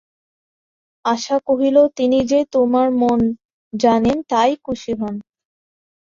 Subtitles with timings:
[1.05, 3.19] আশা কহিল, তিনি যে তোমার মন
[3.73, 5.15] জানেন, তাই খুশি হন।